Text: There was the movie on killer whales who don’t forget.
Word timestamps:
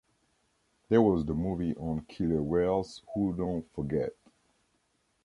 There 0.89 0.99
was 1.03 1.25
the 1.25 1.35
movie 1.35 1.75
on 1.75 2.05
killer 2.07 2.41
whales 2.41 3.03
who 3.13 3.33
don’t 3.35 3.67
forget. 3.75 4.15